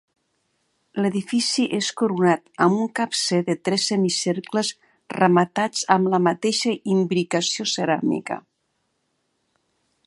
L'edifici 1.03 1.65
és 1.79 1.89
coronat 2.01 2.41
amb 2.67 2.79
un 2.85 2.89
capcer 3.01 3.41
de 3.51 3.57
tres 3.69 3.85
semicercles 3.91 4.73
rematats 5.19 5.85
amb 5.97 6.13
la 6.15 6.23
mateixa 6.29 6.75
imbricació 6.95 7.71
ceràmica. 7.75 8.41